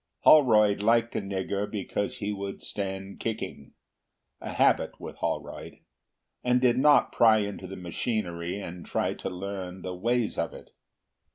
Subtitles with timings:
[0.21, 7.37] Holroyd liked a nigger because he would stand kicking—a habit with Holroyd—and did not pry
[7.41, 10.71] into the machinery and try to learn the ways of it.